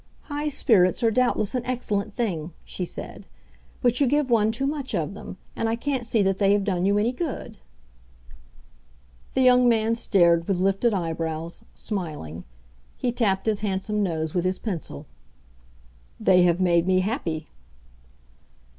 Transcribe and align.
"High 0.23 0.47
spirits 0.47 1.03
are 1.03 1.11
doubtless 1.11 1.53
an 1.53 1.63
excellent 1.63 2.11
thing," 2.11 2.53
she 2.65 2.85
said; 2.85 3.27
"but 3.83 4.01
you 4.01 4.07
give 4.07 4.31
one 4.31 4.51
too 4.51 4.65
much 4.65 4.95
of 4.95 5.13
them, 5.13 5.37
and 5.55 5.69
I 5.69 5.75
can't 5.75 6.07
see 6.07 6.23
that 6.23 6.39
they 6.39 6.53
have 6.53 6.63
done 6.63 6.87
you 6.87 6.97
any 6.97 7.11
good." 7.11 7.59
The 9.35 9.43
young 9.43 9.69
man 9.69 9.93
stared, 9.93 10.47
with 10.47 10.57
lifted 10.59 10.91
eyebrows, 10.91 11.63
smiling; 11.75 12.45
he 12.97 13.11
tapped 13.11 13.45
his 13.45 13.59
handsome 13.59 14.01
nose 14.01 14.33
with 14.33 14.43
his 14.43 14.57
pencil. 14.57 15.05
"They 16.19 16.41
have 16.41 16.59
made 16.59 16.87
me 16.87 17.01
happy!" 17.01 17.47